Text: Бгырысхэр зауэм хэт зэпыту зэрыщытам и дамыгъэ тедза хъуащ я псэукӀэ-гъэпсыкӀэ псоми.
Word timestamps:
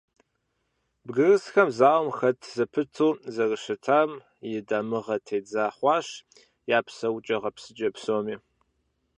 Бгырысхэр 1.05 1.69
зауэм 1.79 2.09
хэт 2.17 2.39
зэпыту 2.55 3.09
зэрыщытам 3.35 4.09
и 4.51 4.51
дамыгъэ 4.67 5.17
тедза 5.25 5.65
хъуащ 5.75 6.07
я 6.77 6.79
псэукӀэ-гъэпсыкӀэ 6.85 7.89
псоми. 7.95 8.35